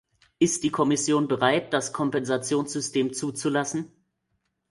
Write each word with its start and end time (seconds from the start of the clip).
Ist 0.39 0.63
die 0.63 0.71
Kommission 0.71 1.27
bereit, 1.27 1.73
das 1.73 1.93
Kompensationssystem 1.93 3.13
zuzulassen? 3.13 3.91